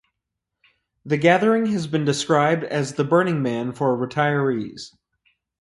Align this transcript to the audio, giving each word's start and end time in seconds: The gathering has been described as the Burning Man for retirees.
The 1.05 1.17
gathering 1.17 1.67
has 1.67 1.85
been 1.85 2.05
described 2.05 2.63
as 2.63 2.95
the 2.95 3.03
Burning 3.03 3.43
Man 3.43 3.71
for 3.71 3.95
retirees. 3.95 4.95